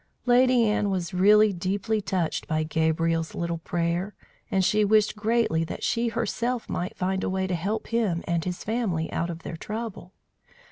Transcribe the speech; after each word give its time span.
Lady 0.25 0.65
Anne 0.67 0.89
was 0.89 1.13
really 1.13 1.53
deeply 1.53 2.01
touched 2.01 2.47
by 2.47 2.63
Gabriel's 2.63 3.35
little 3.35 3.59
prayer, 3.59 4.15
and 4.49 4.65
she 4.65 4.83
wished 4.83 5.15
greatly 5.15 5.63
that 5.63 5.83
she 5.83 6.07
herself 6.07 6.67
might 6.67 6.97
find 6.97 7.23
a 7.23 7.29
way 7.29 7.45
to 7.45 7.53
help 7.53 7.85
him 7.89 8.23
and 8.25 8.43
his 8.45 8.63
family 8.63 9.13
out 9.13 9.29
of 9.29 9.43
their 9.43 9.55
trouble. 9.57 10.11